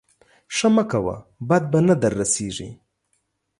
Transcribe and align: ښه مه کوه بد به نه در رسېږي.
ښه 0.55 0.67
مه 0.75 0.83
کوه 0.91 1.15
بد 1.47 1.63
به 1.71 1.79
نه 1.87 1.95
در 2.01 2.13
رسېږي. 2.19 2.69